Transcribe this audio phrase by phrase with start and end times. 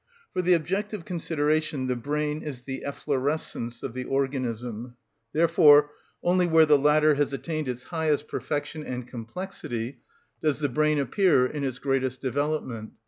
[0.33, 4.95] For the objective consideration the brain is the efflorescence of the organism;
[5.31, 5.91] therefore
[6.23, 9.99] only where the latter has attained its highest perfection and complexity
[10.41, 12.93] does the brain appear in its greatest development.